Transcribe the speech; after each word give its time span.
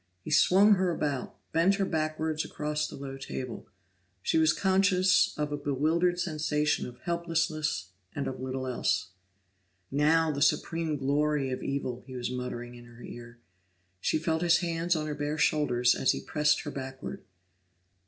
He 0.23 0.31
swung 0.31 0.73
her 0.77 0.89
about, 0.89 1.35
bent 1.51 1.75
her 1.75 1.85
backwards 1.85 2.43
across 2.43 2.87
the 2.87 2.95
low 2.95 3.17
table; 3.17 3.67
she 4.23 4.39
was 4.39 4.51
conscious 4.51 5.31
of 5.37 5.51
a 5.51 5.57
bewildered 5.57 6.19
sensation 6.19 6.87
of 6.87 6.97
helplessness 7.01 7.89
and 8.15 8.27
of 8.27 8.39
little 8.41 8.65
else. 8.65 9.09
"Now 9.91 10.31
the 10.31 10.41
supreme 10.41 10.97
glory 10.97 11.51
of 11.51 11.61
evil!" 11.61 12.03
he 12.07 12.15
was 12.15 12.31
muttering 12.31 12.73
in 12.73 12.85
her 12.85 13.03
ear. 13.03 13.41
She 13.99 14.17
felt 14.17 14.41
his 14.41 14.57
hands 14.57 14.95
on 14.95 15.05
her 15.05 15.13
bare 15.13 15.37
shoulders 15.37 15.93
as 15.93 16.13
he 16.13 16.19
pressed 16.19 16.61
her 16.61 16.71
backward. 16.71 17.23